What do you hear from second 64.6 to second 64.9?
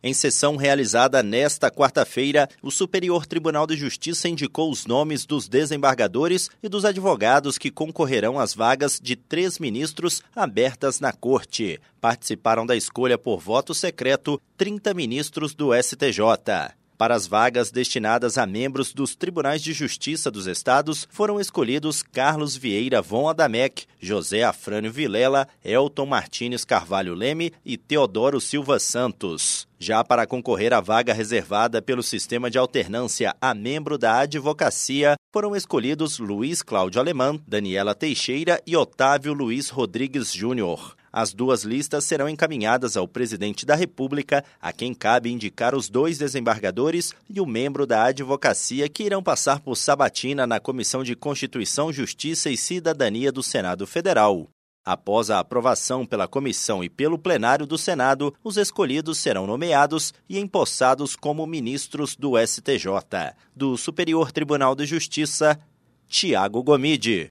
de